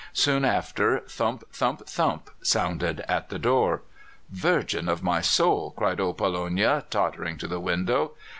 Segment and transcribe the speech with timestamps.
[0.13, 1.43] Soon after thump!
[1.53, 1.85] thump!
[1.85, 2.31] thump!
[2.41, 3.83] sounded at the door.
[4.31, 8.13] "Virgin of my soul!" cried old Pollonia, tottering to the window.